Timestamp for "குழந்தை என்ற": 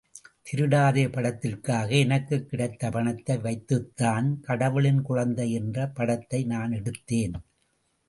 5.01-5.87